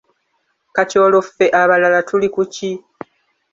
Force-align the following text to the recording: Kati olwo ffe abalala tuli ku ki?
Kati 0.75 0.95
olwo 1.05 1.19
ffe 1.27 1.45
abalala 1.61 1.99
tuli 2.07 2.27
ku 2.35 2.41
ki? 2.53 2.71